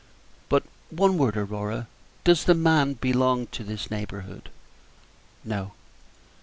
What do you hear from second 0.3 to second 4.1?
"But one word, Aurora does the man belong to this